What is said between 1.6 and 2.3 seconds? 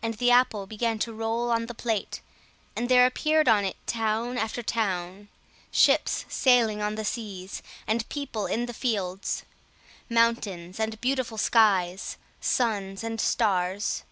the plate,